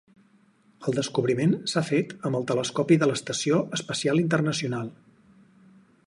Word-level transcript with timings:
El 0.91 0.95
descobriment 0.99 1.51
s'ha 1.73 1.83
fet 1.89 2.15
amb 2.29 2.39
el 2.39 2.47
telescopi 2.51 2.97
de 3.03 3.09
l'estació 3.11 3.59
espacial 3.81 4.23
internacional 4.25 4.89